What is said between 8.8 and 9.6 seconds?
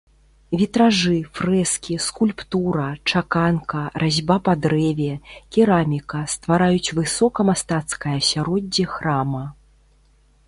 храма.